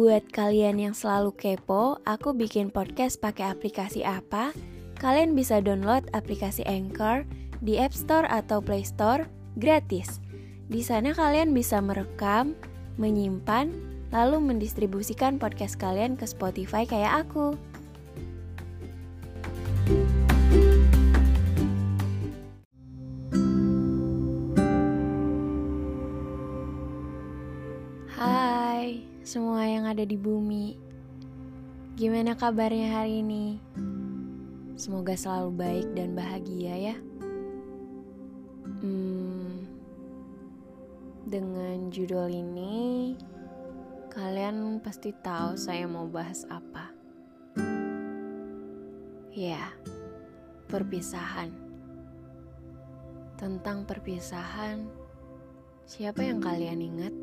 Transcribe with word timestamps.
Buat 0.00 0.32
kalian 0.32 0.80
yang 0.80 0.96
selalu 0.96 1.36
kepo, 1.36 2.00
aku 2.08 2.32
bikin 2.32 2.72
podcast 2.72 3.20
pakai 3.20 3.52
aplikasi 3.52 4.00
apa? 4.00 4.48
Kalian 4.96 5.36
bisa 5.36 5.60
download 5.60 6.08
aplikasi 6.16 6.64
Anchor 6.64 7.28
di 7.60 7.76
App 7.76 7.92
Store 7.92 8.24
atau 8.32 8.64
Play 8.64 8.80
Store 8.80 9.28
gratis. 9.60 10.24
Di 10.72 10.80
sana 10.80 11.12
kalian 11.12 11.52
bisa 11.52 11.84
merekam, 11.84 12.56
menyimpan, 12.96 13.76
lalu 14.08 14.40
mendistribusikan 14.40 15.36
podcast 15.36 15.76
kalian 15.76 16.16
ke 16.16 16.24
Spotify 16.24 16.88
kayak 16.88 17.28
aku. 17.28 17.52
Ada 29.90 30.06
di 30.06 30.14
bumi. 30.14 30.78
Gimana 31.98 32.38
kabarnya 32.38 33.02
hari 33.02 33.26
ini? 33.26 33.58
Semoga 34.78 35.18
selalu 35.18 35.50
baik 35.58 35.86
dan 35.98 36.14
bahagia 36.14 36.74
ya. 36.78 36.96
Hmm, 38.80 39.66
dengan 41.26 41.90
judul 41.90 42.30
ini, 42.30 43.12
kalian 44.14 44.80
pasti 44.80 45.10
tahu 45.10 45.58
saya 45.58 45.84
mau 45.90 46.06
bahas 46.08 46.46
apa. 46.48 46.94
Ya, 49.34 49.74
perpisahan. 50.70 51.50
Tentang 53.36 53.84
perpisahan, 53.84 54.86
siapa 55.84 56.24
yang 56.24 56.40
kalian 56.40 56.80
ingat? 56.80 57.14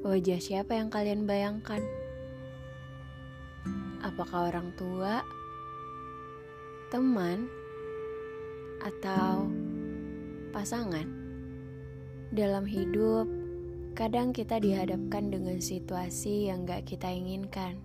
Wajah 0.00 0.40
siapa 0.40 0.80
yang 0.80 0.88
kalian 0.88 1.28
bayangkan? 1.28 1.84
Apakah 4.00 4.48
orang 4.48 4.72
tua, 4.72 5.20
teman, 6.88 7.44
atau 8.80 9.44
pasangan? 10.56 11.04
Dalam 12.32 12.64
hidup, 12.64 13.28
kadang 13.92 14.32
kita 14.32 14.56
dihadapkan 14.56 15.28
dengan 15.28 15.60
situasi 15.60 16.48
yang 16.48 16.64
gak 16.64 16.88
kita 16.88 17.12
inginkan. 17.12 17.76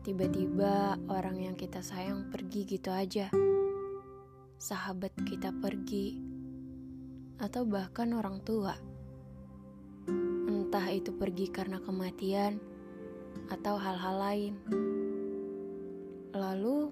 Tiba-tiba 0.00 0.96
orang 1.12 1.44
yang 1.44 1.60
kita 1.60 1.84
sayang 1.84 2.32
pergi 2.32 2.64
gitu 2.64 2.88
aja. 2.88 3.28
Sahabat 4.56 5.12
kita 5.28 5.52
pergi, 5.60 6.16
atau 7.36 7.68
bahkan 7.68 8.16
orang 8.16 8.40
tua 8.40 8.93
entah 10.74 10.90
itu 10.90 11.14
pergi 11.14 11.54
karena 11.54 11.78
kematian 11.78 12.58
atau 13.46 13.78
hal-hal 13.78 14.16
lain. 14.18 14.54
Lalu, 16.34 16.90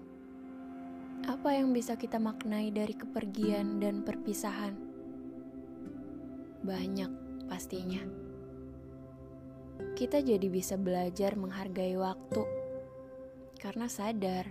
apa 1.26 1.50
yang 1.50 1.74
bisa 1.74 1.98
kita 1.98 2.22
maknai 2.22 2.70
dari 2.70 2.94
kepergian 2.94 3.82
dan 3.82 4.06
perpisahan? 4.06 4.78
Banyak 6.62 7.10
pastinya. 7.50 8.06
Kita 9.98 10.22
jadi 10.22 10.46
bisa 10.46 10.78
belajar 10.78 11.34
menghargai 11.34 11.98
waktu 11.98 12.42
karena 13.58 13.90
sadar 13.90 14.46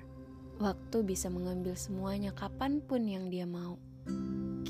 waktu 0.60 1.08
bisa 1.08 1.32
mengambil 1.32 1.80
semuanya 1.80 2.36
kapan 2.36 2.84
pun 2.84 3.08
yang 3.08 3.32
dia 3.32 3.48
mau 3.48 3.80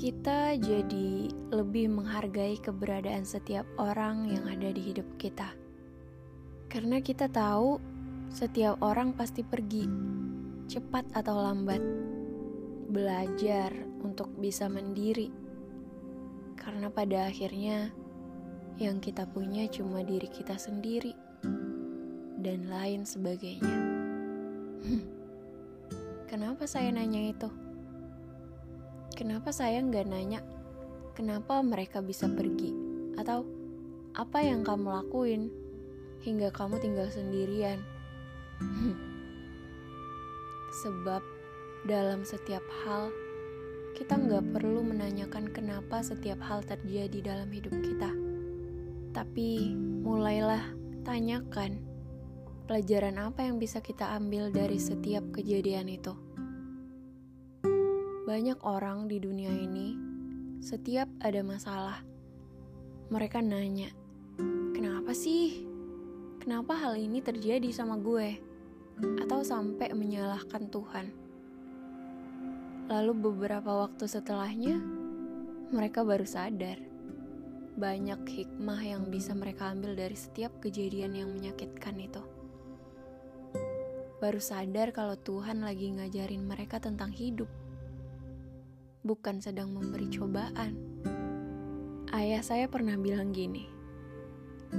kita 0.02 0.58
jadi 0.58 1.30
lebih 1.54 1.86
menghargai 1.94 2.58
keberadaan 2.58 3.22
setiap 3.22 3.62
orang 3.78 4.26
yang 4.26 4.50
ada 4.50 4.74
di 4.74 4.82
hidup 4.90 5.06
kita. 5.14 5.54
Karena 6.66 6.98
kita 6.98 7.30
tahu 7.30 7.78
setiap 8.26 8.82
orang 8.82 9.14
pasti 9.14 9.46
pergi, 9.46 9.86
cepat 10.66 11.06
atau 11.14 11.38
lambat. 11.38 11.78
Belajar 12.90 13.70
untuk 14.02 14.26
bisa 14.42 14.66
mandiri. 14.66 15.30
Karena 16.58 16.90
pada 16.90 17.30
akhirnya 17.30 17.94
yang 18.82 18.98
kita 18.98 19.22
punya 19.30 19.70
cuma 19.70 20.02
diri 20.02 20.26
kita 20.26 20.58
sendiri 20.58 21.14
dan 22.42 22.66
lain 22.66 23.06
sebagainya. 23.06 23.78
Kenapa 26.34 26.66
saya 26.66 26.90
nanya 26.90 27.30
itu? 27.30 27.61
Kenapa 29.12 29.52
saya 29.52 29.84
nggak 29.84 30.08
nanya 30.08 30.40
kenapa 31.12 31.60
mereka 31.60 32.00
bisa 32.00 32.24
pergi? 32.32 32.72
Atau 33.20 33.44
apa 34.16 34.40
yang 34.40 34.64
kamu 34.64 34.88
lakuin 34.88 35.52
hingga 36.24 36.48
kamu 36.48 36.80
tinggal 36.80 37.08
sendirian? 37.12 37.84
Sebab 40.82 41.20
dalam 41.84 42.24
setiap 42.24 42.64
hal, 42.84 43.12
kita 43.92 44.16
nggak 44.16 44.56
perlu 44.56 44.80
menanyakan 44.80 45.52
kenapa 45.52 46.00
setiap 46.00 46.40
hal 46.40 46.64
terjadi 46.64 47.36
dalam 47.36 47.52
hidup 47.52 47.76
kita. 47.84 48.08
Tapi 49.12 49.76
mulailah 49.76 50.72
tanyakan 51.04 51.76
pelajaran 52.64 53.20
apa 53.20 53.44
yang 53.44 53.60
bisa 53.60 53.84
kita 53.84 54.16
ambil 54.16 54.48
dari 54.48 54.80
setiap 54.80 55.28
kejadian 55.36 55.92
itu. 55.92 56.16
Banyak 58.22 58.62
orang 58.62 59.10
di 59.10 59.18
dunia 59.18 59.50
ini, 59.50 59.98
setiap 60.62 61.10
ada 61.18 61.42
masalah, 61.42 62.06
mereka 63.10 63.42
nanya, 63.42 63.90
"Kenapa 64.70 65.10
sih? 65.10 65.66
Kenapa 66.38 66.78
hal 66.78 67.02
ini 67.02 67.18
terjadi 67.18 67.66
sama 67.74 67.98
gue?" 67.98 68.38
Atau 69.18 69.42
sampai 69.42 69.90
menyalahkan 69.90 70.70
Tuhan. 70.70 71.10
Lalu, 72.86 73.12
beberapa 73.26 73.82
waktu 73.82 74.06
setelahnya, 74.06 74.78
mereka 75.74 76.06
baru 76.06 76.22
sadar 76.22 76.78
banyak 77.74 78.22
hikmah 78.22 78.86
yang 78.86 79.10
bisa 79.10 79.34
mereka 79.34 79.74
ambil 79.74 79.98
dari 79.98 80.14
setiap 80.14 80.62
kejadian 80.62 81.18
yang 81.18 81.32
menyakitkan 81.34 81.98
itu. 81.98 82.22
Baru 84.22 84.38
sadar 84.38 84.94
kalau 84.94 85.18
Tuhan 85.18 85.66
lagi 85.66 85.90
ngajarin 85.90 86.46
mereka 86.46 86.78
tentang 86.78 87.10
hidup 87.10 87.50
bukan 89.02 89.42
sedang 89.42 89.74
memberi 89.74 90.06
cobaan. 90.06 90.78
Ayah 92.14 92.42
saya 92.42 92.70
pernah 92.70 92.94
bilang 92.94 93.34
gini, 93.34 93.66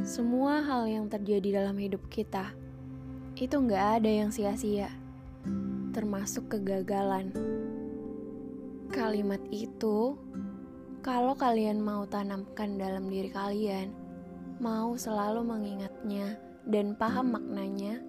semua 0.07 0.63
hal 0.63 0.88
yang 0.88 1.06
terjadi 1.11 1.59
dalam 1.59 1.75
hidup 1.75 2.07
kita 2.07 2.56
itu 3.35 3.56
nggak 3.59 4.00
ada 4.00 4.07
yang 4.07 4.31
sia-sia, 4.31 4.88
termasuk 5.91 6.47
kegagalan. 6.47 7.35
Kalimat 8.88 9.44
itu, 9.51 10.16
kalau 11.03 11.35
kalian 11.35 11.83
mau 11.83 12.07
tanamkan 12.07 12.79
dalam 12.79 13.12
diri 13.12 13.28
kalian, 13.28 13.91
mau 14.63 14.95
selalu 14.95 15.44
mengingatnya 15.44 16.39
dan 16.63 16.95
paham 16.95 17.35
maknanya, 17.35 18.00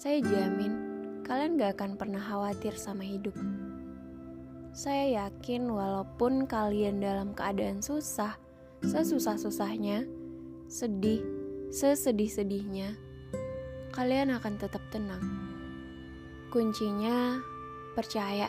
saya 0.00 0.24
jamin 0.24 0.72
kalian 1.28 1.60
gak 1.60 1.76
akan 1.76 1.94
pernah 2.00 2.22
khawatir 2.22 2.72
sama 2.74 3.04
hidup. 3.04 3.36
Saya 4.70 5.26
yakin 5.26 5.66
walaupun 5.66 6.46
kalian 6.46 7.02
dalam 7.02 7.34
keadaan 7.34 7.82
susah, 7.82 8.38
sesusah-susahnya, 8.86 10.06
sedih, 10.70 11.26
sesedih-sedihnya, 11.74 12.94
kalian 13.90 14.30
akan 14.30 14.54
tetap 14.62 14.78
tenang. 14.94 15.22
Kuncinya 16.54 17.42
percaya. 17.98 18.46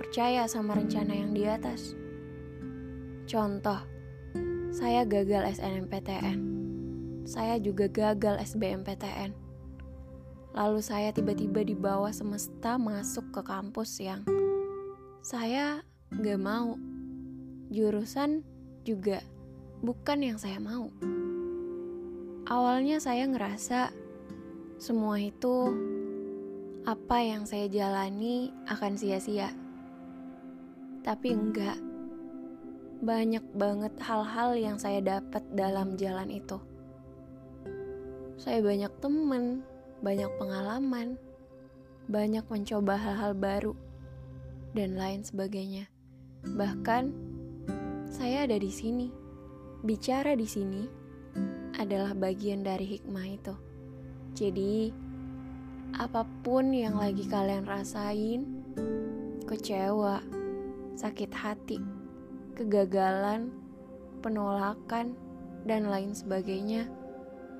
Percaya 0.00 0.48
sama 0.48 0.72
rencana 0.80 1.20
yang 1.20 1.36
di 1.36 1.44
atas. 1.44 1.92
Contoh, 3.28 3.80
saya 4.72 5.04
gagal 5.04 5.52
SNMPTN. 5.52 6.38
Saya 7.28 7.60
juga 7.60 7.92
gagal 7.92 8.40
SBMPTN. 8.40 9.36
Lalu 10.56 10.80
saya 10.80 11.12
tiba-tiba 11.12 11.60
dibawa 11.60 12.08
semesta 12.08 12.80
masuk 12.80 13.36
ke 13.36 13.40
kampus 13.44 14.00
yang 14.00 14.24
saya 15.22 15.86
gak 16.10 16.42
mau. 16.42 16.74
Jurusan 17.70 18.42
juga 18.82 19.22
bukan 19.78 20.18
yang 20.18 20.34
saya 20.34 20.58
mau. 20.58 20.90
Awalnya 22.50 22.98
saya 22.98 23.30
ngerasa 23.30 23.94
semua 24.82 25.22
itu 25.22 25.70
apa 26.82 27.22
yang 27.22 27.46
saya 27.46 27.70
jalani 27.70 28.50
akan 28.66 28.98
sia-sia. 28.98 29.54
Tapi 31.06 31.28
enggak. 31.30 31.78
Banyak 32.98 33.46
banget 33.54 33.94
hal-hal 34.02 34.58
yang 34.58 34.76
saya 34.82 34.98
dapat 34.98 35.46
dalam 35.54 35.94
jalan 35.94 36.34
itu. 36.34 36.58
Saya 38.42 38.58
banyak 38.58 38.90
temen, 38.98 39.62
banyak 40.02 40.30
pengalaman, 40.34 41.14
banyak 42.10 42.42
mencoba 42.50 42.98
hal-hal 42.98 43.38
baru 43.38 43.74
dan 44.72 44.96
lain 44.96 45.20
sebagainya. 45.24 45.88
Bahkan 46.44 47.12
saya 48.08 48.44
ada 48.44 48.56
di 48.58 48.72
sini, 48.72 49.08
bicara 49.84 50.36
di 50.36 50.48
sini, 50.48 50.84
adalah 51.80 52.12
bagian 52.12 52.60
dari 52.64 52.98
hikmah 52.98 53.26
itu. 53.28 53.54
Jadi, 54.32 54.92
apa 55.96 56.24
pun 56.44 56.72
yang 56.72 56.96
lagi 56.96 57.24
kalian 57.28 57.68
rasain, 57.68 58.44
kecewa, 59.44 60.24
sakit 60.96 61.32
hati, 61.32 61.80
kegagalan, 62.56 63.52
penolakan, 64.24 65.16
dan 65.68 65.86
lain 65.86 66.12
sebagainya, 66.16 66.88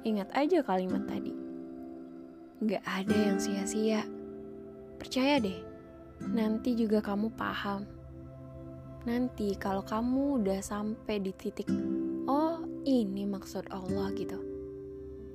ingat 0.03 0.29
aja 0.35 0.64
kalimat 0.64 1.05
tadi. 1.06 1.32
Gak 2.62 2.85
ada 2.87 3.17
yang 3.17 3.38
sia-sia. 3.43 4.06
Percaya 4.99 5.43
deh, 5.43 5.71
nanti 6.20 6.76
juga 6.76 7.00
kamu 7.00 7.32
paham. 7.32 7.87
Nanti 9.09 9.56
kalau 9.59 9.82
kamu 9.82 10.44
udah 10.44 10.61
sampai 10.62 11.19
di 11.19 11.32
titik, 11.35 11.67
oh 12.29 12.62
ini 12.87 13.26
maksud 13.26 13.67
Allah 13.73 14.12
gitu. 14.14 14.38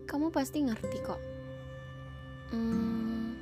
Kamu 0.07 0.31
pasti 0.31 0.63
ngerti 0.63 0.97
kok. 1.03 1.21
Hmm, 2.55 3.35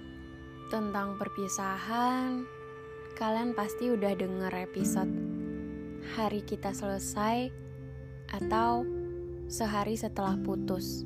tentang 0.74 1.20
perpisahan, 1.22 2.42
kalian 3.20 3.54
pasti 3.54 3.94
udah 3.94 4.18
denger 4.18 4.54
episode 4.66 5.14
hari 6.18 6.42
kita 6.42 6.74
selesai 6.74 7.50
atau 8.34 8.86
sehari 9.46 9.94
setelah 9.94 10.34
putus 10.42 11.06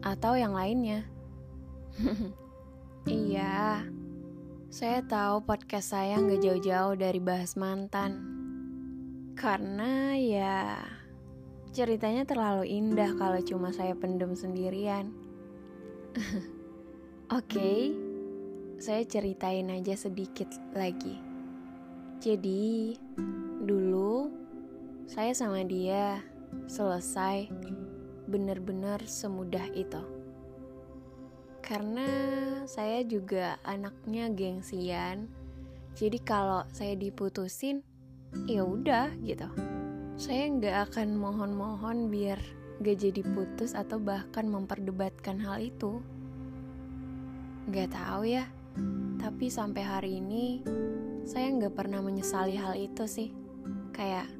atau 0.00 0.32
yang 0.32 0.56
lainnya. 0.56 1.04
iya, 3.04 3.84
saya 4.68 5.00
tahu 5.00 5.48
podcast 5.48 5.96
saya 5.96 6.20
nggak 6.20 6.44
jauh-jauh 6.44 6.92
dari 6.92 7.16
bahas 7.24 7.56
mantan. 7.56 8.20
Karena 9.32 10.12
ya 10.12 10.76
ceritanya 11.72 12.28
terlalu 12.28 12.68
indah 12.68 13.16
kalau 13.16 13.40
cuma 13.40 13.72
saya 13.72 13.96
pendem 13.96 14.36
sendirian. 14.36 15.08
Oke, 17.32 17.48
okay, 17.48 17.80
saya 18.76 19.08
ceritain 19.08 19.72
aja 19.72 19.96
sedikit 19.96 20.52
lagi. 20.76 21.16
Jadi, 22.20 22.92
dulu 23.64 24.28
saya 25.08 25.32
sama 25.32 25.64
dia 25.64 26.20
selesai 26.68 27.48
benar-benar 28.28 29.00
semudah 29.08 29.64
itu. 29.72 30.17
Karena 31.68 32.08
saya 32.64 33.04
juga 33.04 33.60
anaknya 33.60 34.32
gengsian. 34.32 35.28
Jadi 35.92 36.16
kalau 36.24 36.64
saya 36.72 36.96
diputusin, 36.96 37.84
ya 38.48 38.64
udah 38.64 39.12
gitu. 39.20 39.52
Saya 40.16 40.48
nggak 40.48 40.76
akan 40.88 41.20
mohon-mohon 41.20 42.08
biar 42.08 42.40
gak 42.80 43.04
jadi 43.04 43.20
putus 43.20 43.76
atau 43.76 44.00
bahkan 44.00 44.48
memperdebatkan 44.48 45.44
hal 45.44 45.60
itu. 45.60 46.00
Gak 47.68 47.92
tahu 47.92 48.32
ya, 48.32 48.48
tapi 49.20 49.52
sampai 49.52 49.82
hari 49.84 50.24
ini 50.24 50.64
saya 51.28 51.52
nggak 51.52 51.76
pernah 51.76 52.00
menyesali 52.00 52.56
hal 52.56 52.80
itu 52.80 53.04
sih. 53.04 53.28
Kayak 53.92 54.32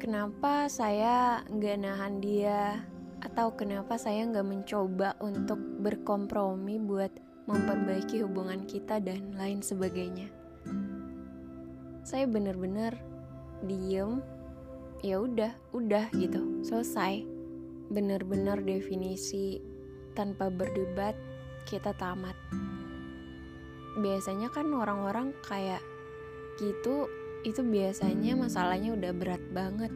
kenapa 0.00 0.72
saya 0.72 1.44
nggak 1.44 1.76
nahan 1.84 2.24
dia 2.24 2.88
atau 3.24 3.56
kenapa 3.56 3.96
saya 3.96 4.28
nggak 4.28 4.46
mencoba 4.46 5.16
untuk 5.18 5.58
berkompromi 5.80 6.76
buat 6.78 7.10
memperbaiki 7.48 8.20
hubungan 8.24 8.68
kita 8.68 9.00
dan 9.00 9.32
lain 9.36 9.64
sebagainya. 9.64 10.28
Saya 12.04 12.28
bener-bener 12.28 13.00
diem, 13.64 14.20
ya 15.00 15.24
udah, 15.24 15.52
udah 15.72 16.12
gitu, 16.12 16.60
selesai. 16.60 17.24
Bener-bener 17.88 18.60
definisi 18.60 19.60
tanpa 20.12 20.52
berdebat 20.52 21.16
kita 21.64 21.96
tamat 21.96 22.36
biasanya 23.94 24.50
kan 24.50 24.66
orang-orang 24.74 25.30
kayak 25.46 25.78
gitu 26.58 27.06
itu 27.46 27.60
biasanya 27.62 28.34
masalahnya 28.34 28.94
udah 28.96 29.12
berat 29.14 29.42
banget 29.54 29.92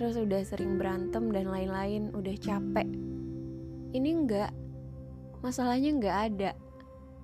terus 0.00 0.16
udah 0.16 0.40
sering 0.48 0.80
berantem 0.80 1.28
dan 1.28 1.52
lain-lain 1.52 2.08
udah 2.16 2.32
capek. 2.40 2.88
Ini 3.92 4.08
enggak 4.16 4.48
masalahnya 5.44 5.92
enggak 5.92 6.16
ada. 6.32 6.50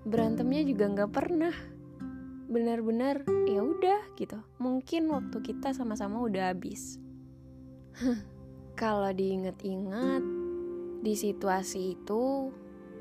Berantemnya 0.04 0.60
juga 0.60 0.84
enggak 0.84 1.08
pernah. 1.08 1.56
Benar-benar 2.52 3.24
ya 3.48 3.64
udah 3.64 4.12
gitu. 4.20 4.36
Mungkin 4.60 5.08
waktu 5.08 5.40
kita 5.40 5.72
sama-sama 5.72 6.20
udah 6.20 6.52
habis. 6.52 7.00
Kalau 8.76 9.08
diinget-inget 9.08 10.20
di 11.00 11.16
situasi 11.16 11.96
itu 11.96 12.52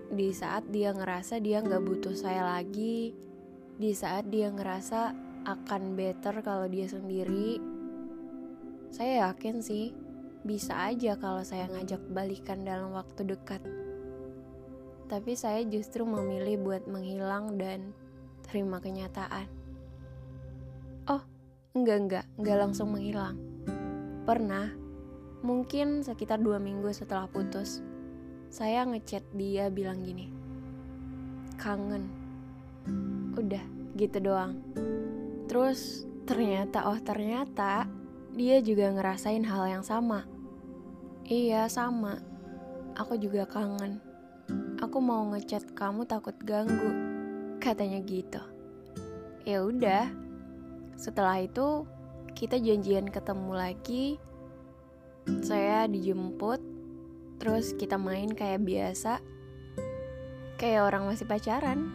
di 0.08 0.32
saat 0.32 0.72
dia 0.72 0.96
ngerasa 0.96 1.44
dia 1.44 1.60
nggak 1.60 1.84
butuh 1.84 2.16
saya 2.16 2.48
lagi, 2.48 3.12
di 3.76 3.92
saat 3.92 4.32
dia 4.32 4.48
ngerasa 4.56 5.12
akan 5.44 6.00
better 6.00 6.40
kalau 6.48 6.72
dia 6.72 6.88
sendiri, 6.88 7.75
saya 8.92 9.30
yakin 9.30 9.62
sih 9.62 9.94
bisa 10.46 10.78
aja 10.92 11.18
kalau 11.18 11.42
saya 11.42 11.66
ngajak 11.70 12.02
balikan 12.14 12.62
dalam 12.62 12.94
waktu 12.94 13.26
dekat. 13.26 13.62
Tapi 15.06 15.38
saya 15.38 15.62
justru 15.66 16.06
memilih 16.06 16.62
buat 16.62 16.90
menghilang 16.90 17.58
dan 17.62 17.94
terima 18.46 18.82
kenyataan. 18.82 19.46
Oh, 21.10 21.22
enggak 21.78 21.98
enggak, 22.02 22.26
enggak 22.42 22.58
langsung 22.58 22.90
menghilang. 22.94 23.38
Pernah, 24.26 24.74
mungkin 25.46 26.02
sekitar 26.02 26.42
dua 26.42 26.58
minggu 26.58 26.90
setelah 26.90 27.30
putus, 27.30 27.86
saya 28.56 28.88
ngechat 28.88 29.26
dia 29.36 29.68
bilang 29.68 30.00
gini 30.02 30.32
kangen 31.60 32.08
udah 33.36 33.64
gitu 33.96 34.18
doang 34.24 34.60
terus 35.48 36.04
ternyata 36.24 36.88
oh 36.88 37.00
ternyata 37.00 37.88
dia 38.36 38.60
juga 38.60 38.92
ngerasain 38.92 39.42
hal 39.48 39.66
yang 39.72 39.84
sama. 39.88 40.28
Iya 41.26 41.72
sama. 41.72 42.20
Aku 43.00 43.16
juga 43.16 43.48
kangen. 43.48 44.04
Aku 44.84 45.02
mau 45.02 45.26
ngechat 45.34 45.74
kamu 45.74 46.06
takut 46.06 46.36
ganggu 46.44 46.92
katanya 47.64 48.04
gitu. 48.04 48.44
Ya 49.48 49.64
udah. 49.66 50.12
Setelah 51.00 51.42
itu 51.42 51.88
kita 52.36 52.60
janjian 52.62 53.10
ketemu 53.10 53.52
lagi. 53.56 54.06
Saya 55.42 55.90
dijemput 55.90 56.76
Terus 57.40 57.76
kita 57.76 58.00
main 58.00 58.32
kayak 58.32 58.64
biasa, 58.64 59.20
kayak 60.56 60.88
orang 60.88 61.12
masih 61.12 61.28
pacaran. 61.28 61.92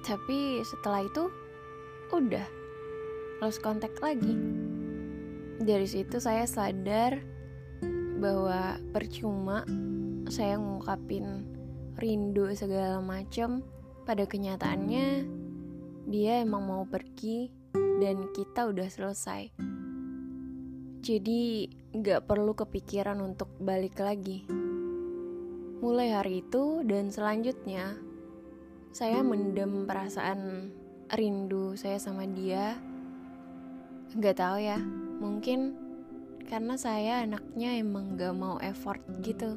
Tapi 0.00 0.64
setelah 0.64 1.04
itu, 1.04 1.28
udah. 2.10 2.46
Lost 3.44 3.60
contact 3.60 4.00
lagi. 4.00 4.36
Dari 5.60 5.84
situ 5.84 6.16
saya 6.24 6.48
sadar 6.48 7.20
bahwa 8.16 8.80
percuma 8.96 9.68
saya 10.32 10.56
ngungkapin 10.56 11.44
rindu 12.00 12.48
segala 12.56 13.04
macam 13.04 13.60
pada 14.08 14.24
kenyataannya 14.24 15.28
dia 16.08 16.40
emang 16.40 16.64
mau 16.64 16.88
pergi 16.88 17.52
dan 18.00 18.32
kita 18.32 18.72
udah 18.72 18.88
selesai. 18.88 19.52
Jadi 21.04 21.68
gak 21.92 22.24
perlu 22.24 22.56
kepikiran 22.56 23.20
untuk 23.20 23.52
balik 23.60 24.00
lagi. 24.00 24.48
Mulai 25.84 26.12
hari 26.12 26.40
itu 26.40 26.84
dan 26.88 27.12
selanjutnya, 27.12 28.00
saya 28.96 29.20
mendem 29.20 29.84
perasaan 29.84 30.72
rindu 31.12 31.76
saya 31.76 32.00
sama 32.00 32.24
dia. 32.28 32.76
Gak 34.16 34.40
tahu 34.40 34.60
ya, 34.60 34.76
mungkin 35.20 35.76
karena 36.50 36.74
saya 36.74 37.22
anaknya 37.22 37.78
emang 37.78 38.18
gak 38.18 38.34
mau 38.34 38.58
effort 38.58 38.98
gitu. 39.22 39.54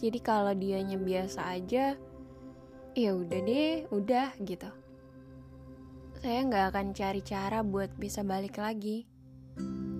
Jadi 0.00 0.18
kalau 0.24 0.56
dianya 0.56 0.96
biasa 0.96 1.56
aja, 1.56 1.98
ya 2.96 3.10
udah 3.12 3.40
deh, 3.44 3.84
udah 3.92 4.32
gitu. 4.40 4.70
Saya 6.16 6.40
nggak 6.48 6.72
akan 6.72 6.86
cari 6.96 7.20
cara 7.20 7.60
buat 7.60 7.92
bisa 8.00 8.24
balik 8.24 8.56
lagi. 8.56 9.04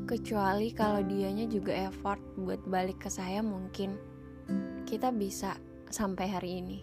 Kecuali 0.08 0.72
kalau 0.72 1.04
dianya 1.04 1.44
juga 1.44 1.76
effort 1.76 2.22
buat 2.40 2.64
balik 2.64 3.04
ke 3.04 3.10
saya 3.12 3.44
mungkin 3.44 3.98
kita 4.86 5.12
bisa 5.12 5.58
sampai 5.92 6.26
hari 6.30 6.50
ini. 6.64 6.78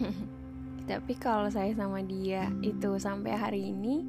Tapi 0.90 1.18
kalau 1.18 1.50
saya 1.50 1.74
sama 1.74 1.98
dia 2.00 2.46
itu 2.62 2.94
sampai 2.96 3.34
hari 3.34 3.74
ini, 3.74 4.06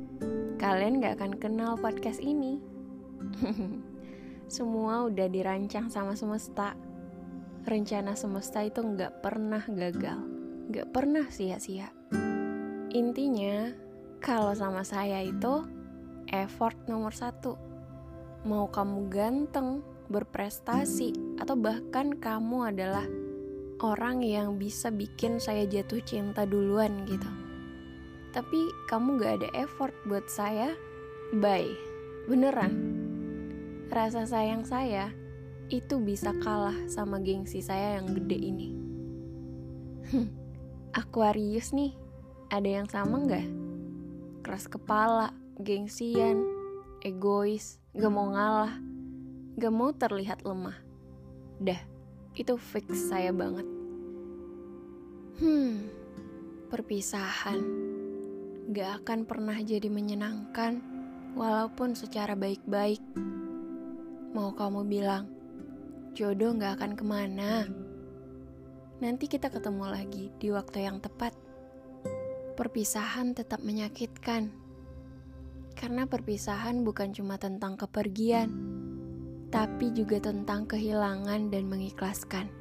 kalian 0.62 1.02
gak 1.02 1.20
akan 1.20 1.34
kenal 1.42 1.74
podcast 1.76 2.22
ini. 2.22 2.77
Semua 4.56 5.08
udah 5.08 5.28
dirancang 5.28 5.92
sama 5.92 6.16
semesta. 6.16 6.78
Rencana 7.68 8.16
semesta 8.16 8.64
itu 8.64 8.80
gak 8.96 9.20
pernah 9.20 9.60
gagal, 9.68 10.24
gak 10.72 10.88
pernah 10.96 11.28
sia-sia. 11.28 11.92
Intinya, 12.96 13.76
kalau 14.24 14.56
sama 14.56 14.88
saya 14.88 15.20
itu 15.20 15.68
effort 16.32 16.80
nomor 16.88 17.12
satu 17.12 17.68
mau 18.48 18.72
kamu 18.72 19.12
ganteng, 19.12 19.84
berprestasi, 20.08 21.12
atau 21.44 21.60
bahkan 21.60 22.16
kamu 22.16 22.72
adalah 22.72 23.04
orang 23.84 24.24
yang 24.24 24.56
bisa 24.56 24.88
bikin 24.88 25.38
saya 25.44 25.68
jatuh 25.68 26.00
cinta 26.08 26.48
duluan 26.48 27.04
gitu. 27.04 27.28
Tapi 28.32 28.72
kamu 28.88 29.20
gak 29.20 29.34
ada 29.44 29.50
effort 29.60 29.94
buat 30.08 30.24
saya, 30.32 30.72
bye. 31.36 31.68
Beneran. 32.32 32.87
Rasa 33.88 34.28
sayang 34.28 34.68
saya 34.68 35.12
itu 35.68 36.00
bisa 36.00 36.32
kalah 36.44 36.76
sama 36.88 37.20
gengsi 37.20 37.60
saya 37.60 38.00
yang 38.00 38.12
gede 38.16 38.40
ini. 38.40 38.70
Aquarius 41.00 41.76
nih, 41.76 41.96
ada 42.48 42.68
yang 42.68 42.88
sama 42.88 43.24
nggak? 43.24 43.48
Keras 44.44 44.72
kepala, 44.72 45.36
gengsian, 45.60 46.44
egois, 47.04 47.80
gak 47.92 48.12
mau 48.12 48.32
ngalah, 48.32 48.80
gak 49.60 49.74
mau 49.76 49.92
terlihat 49.92 50.44
lemah. 50.48 50.76
Dah, 51.60 51.82
itu 52.36 52.56
fix 52.56 53.12
saya 53.12 53.36
banget. 53.36 53.68
Hmm, 55.38 55.92
perpisahan 56.72 57.60
gak 58.68 59.04
akan 59.04 59.24
pernah 59.24 59.56
jadi 59.64 59.88
menyenangkan, 59.88 60.84
walaupun 61.40 61.96
secara 61.96 62.36
baik-baik. 62.36 63.00
Mau 64.36 64.52
kamu 64.56 64.88
bilang, 64.88 65.30
jodoh 66.16 66.56
gak 66.58 66.82
akan 66.82 66.92
ke 66.98 67.04
mana. 67.06 67.68
Nanti 69.04 69.30
kita 69.30 69.54
ketemu 69.54 69.86
lagi 69.88 70.34
di 70.42 70.50
waktu 70.50 70.90
yang 70.90 70.98
tepat. 71.04 71.36
Perpisahan 72.58 73.38
tetap 73.38 73.62
menyakitkan, 73.62 74.50
karena 75.78 76.10
perpisahan 76.10 76.82
bukan 76.82 77.14
cuma 77.14 77.38
tentang 77.38 77.78
kepergian 77.78 78.78
tapi 79.48 79.96
juga 79.96 80.20
tentang 80.20 80.68
kehilangan 80.68 81.48
dan 81.48 81.64
mengikhlaskan. 81.72 82.52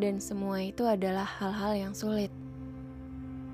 Dan 0.00 0.18
semua 0.18 0.64
itu 0.64 0.82
adalah 0.88 1.28
hal-hal 1.38 1.88
yang 1.88 1.94
sulit. 1.94 2.32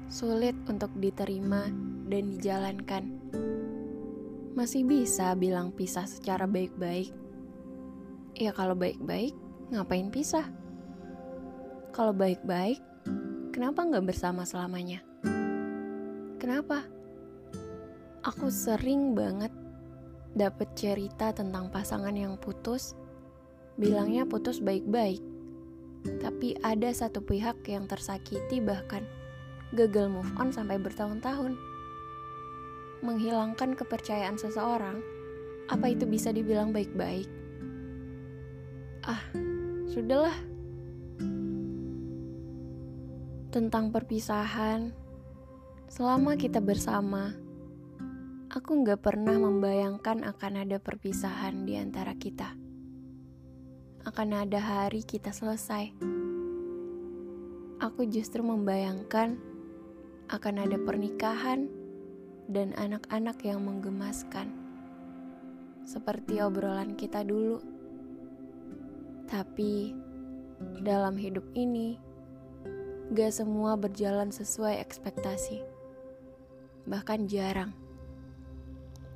Sulit 0.09 0.55
untuk 0.71 0.95
diterima 0.97 1.69
dan 2.07 2.31
dijalankan. 2.33 3.05
Masih 4.57 4.89
bisa 4.89 5.37
bilang 5.37 5.69
pisah 5.69 6.09
secara 6.09 6.49
baik-baik. 6.49 7.13
Ya 8.41 8.57
kalau 8.57 8.73
baik-baik, 8.73 9.37
ngapain 9.69 10.09
pisah? 10.09 10.49
Kalau 11.93 12.17
baik-baik, 12.17 12.81
kenapa 13.53 13.85
nggak 13.85 14.09
bersama 14.09 14.49
selamanya? 14.49 15.05
Kenapa? 16.41 16.89
Aku 18.25 18.49
sering 18.49 19.13
banget 19.13 19.53
dapat 20.33 20.73
cerita 20.73 21.37
tentang 21.37 21.69
pasangan 21.69 22.17
yang 22.17 22.41
putus, 22.41 22.97
bilangnya 23.77 24.25
putus 24.25 24.65
baik-baik. 24.65 25.21
Tapi 26.25 26.57
ada 26.65 26.89
satu 26.97 27.21
pihak 27.21 27.61
yang 27.69 27.85
tersakiti 27.85 28.65
bahkan 28.65 29.05
gagal 29.77 30.09
move 30.09 30.33
on 30.41 30.49
sampai 30.49 30.81
bertahun-tahun. 30.81 31.76
Menghilangkan 33.05 33.77
kepercayaan 33.77 34.41
seseorang, 34.41 35.01
apa 35.69 35.87
itu 35.91 36.07
bisa 36.07 36.33
dibilang 36.33 36.71
baik-baik? 36.71 37.29
Ah, 39.05 39.21
sudahlah. 39.91 40.37
Tentang 43.53 43.89
perpisahan, 43.89 44.93
selama 45.89 46.37
kita 46.37 46.61
bersama, 46.61 47.37
Aku 48.57 48.73
nggak 48.73 49.05
pernah 49.05 49.37
membayangkan 49.37 50.25
akan 50.25 50.65
ada 50.65 50.81
perpisahan 50.81 51.69
di 51.69 51.77
antara 51.77 52.17
kita. 52.17 52.57
Akan 54.01 54.33
ada 54.33 54.57
hari 54.57 55.05
kita 55.05 55.29
selesai. 55.29 55.93
Aku 57.77 58.09
justru 58.09 58.41
membayangkan 58.41 59.37
akan 60.33 60.55
ada 60.57 60.81
pernikahan 60.81 61.69
dan 62.47 62.75
anak-anak 62.79 63.43
yang 63.43 63.63
menggemaskan. 63.63 64.51
Seperti 65.87 66.43
obrolan 66.43 66.95
kita 66.95 67.23
dulu. 67.23 67.63
Tapi 69.27 69.95
dalam 70.83 71.19
hidup 71.19 71.47
ini, 71.55 71.99
gak 73.15 73.35
semua 73.35 73.75
berjalan 73.75 74.31
sesuai 74.31 74.79
ekspektasi. 74.83 75.63
Bahkan 76.87 77.27
jarang 77.27 77.75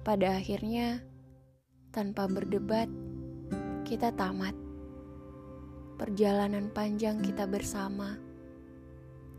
pada 0.03 0.39
akhirnya, 0.39 1.03
tanpa 1.95 2.27
berdebat, 2.27 2.91
kita 3.87 4.11
tamat. 4.15 4.55
Perjalanan 5.99 6.73
panjang 6.73 7.21
kita 7.21 7.45
bersama 7.45 8.17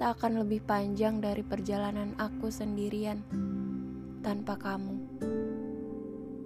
tak 0.01 0.17
akan 0.17 0.41
lebih 0.41 0.65
panjang 0.65 1.21
dari 1.21 1.45
perjalanan 1.45 2.17
aku 2.17 2.49
sendirian 2.49 3.21
tanpa 4.21 4.57
kamu. 4.57 4.97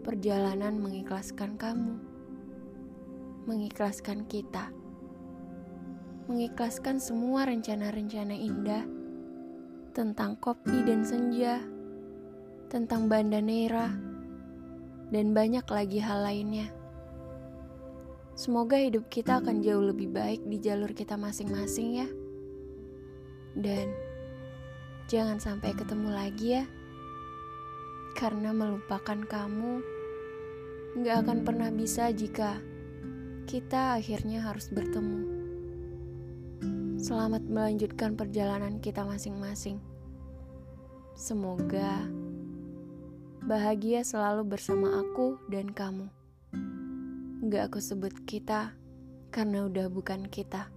Perjalanan 0.02 0.80
mengikhlaskan 0.80 1.60
kamu, 1.60 1.96
mengikhlaskan 3.46 4.26
kita, 4.26 4.72
mengikhlaskan 6.32 6.98
semua 6.98 7.46
rencana-rencana 7.46 8.36
indah 8.36 8.84
tentang 9.96 10.36
kopi 10.40 10.84
dan 10.84 11.06
senja 11.06 11.64
tentang 12.70 13.08
Banda 13.08 13.40
Neira, 13.40 13.94
dan 15.14 15.32
banyak 15.32 15.64
lagi 15.70 16.02
hal 16.02 16.26
lainnya. 16.26 16.68
Semoga 18.36 18.76
hidup 18.76 19.08
kita 19.08 19.40
akan 19.40 19.64
jauh 19.64 19.80
lebih 19.80 20.12
baik 20.12 20.44
di 20.44 20.60
jalur 20.60 20.92
kita 20.92 21.16
masing-masing 21.16 22.04
ya. 22.04 22.08
Dan 23.56 23.88
jangan 25.08 25.40
sampai 25.40 25.72
ketemu 25.72 26.10
lagi 26.12 26.48
ya. 26.60 26.64
Karena 28.16 28.56
melupakan 28.56 29.20
kamu 29.28 29.84
gak 31.04 31.28
akan 31.28 31.44
pernah 31.44 31.68
bisa 31.68 32.08
jika 32.16 32.64
kita 33.44 34.00
akhirnya 34.00 34.40
harus 34.40 34.72
bertemu. 34.72 35.28
Selamat 36.96 37.44
melanjutkan 37.44 38.16
perjalanan 38.16 38.80
kita 38.80 39.04
masing-masing. 39.04 39.84
Semoga 41.12 42.08
bahagia 43.44 44.08
selalu 44.08 44.48
bersama 44.48 45.04
aku 45.04 45.36
dan 45.52 45.76
kamu. 45.76 46.08
Gak 47.52 47.68
aku 47.68 47.84
sebut 47.84 48.16
kita 48.24 48.72
karena 49.28 49.68
udah 49.68 49.92
bukan 49.92 50.32
kita. 50.32 50.72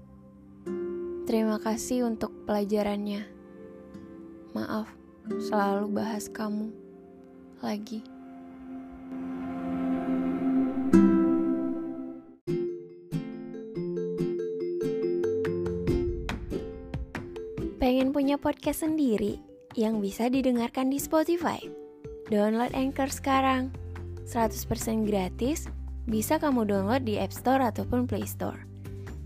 Terima 1.30 1.62
kasih 1.62 2.02
untuk 2.02 2.34
pelajarannya. 2.50 3.30
Maaf, 4.58 4.90
selalu 5.38 5.86
bahas 5.94 6.26
kamu 6.26 6.74
lagi. 7.62 8.04
Pengen 17.78 18.12
punya 18.12 18.36
podcast 18.36 18.84
sendiri 18.84 19.40
yang 19.78 20.02
bisa 20.02 20.28
didengarkan 20.28 20.90
di 20.92 21.00
Spotify? 21.00 21.62
Download 22.28 22.74
Anchor 22.76 23.08
sekarang. 23.08 23.72
100% 24.28 25.08
gratis, 25.08 25.72
bisa 26.04 26.36
kamu 26.36 26.68
download 26.68 27.08
di 27.08 27.16
App 27.16 27.32
Store 27.32 27.64
ataupun 27.64 28.04
Play 28.04 28.28
Store. 28.28 28.60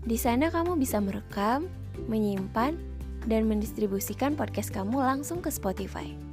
Di 0.07 0.15
sana 0.15 0.47
kamu 0.47 0.79
bisa 0.79 1.03
merekam, 1.03 1.67
menyimpan, 2.07 2.79
dan 3.27 3.47
mendistribusikan 3.47 4.35
podcast 4.35 4.71
kamu 4.71 4.99
langsung 4.99 5.43
ke 5.43 5.51
Spotify. 5.51 6.32